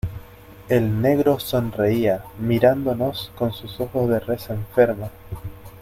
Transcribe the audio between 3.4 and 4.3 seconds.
sus ojos de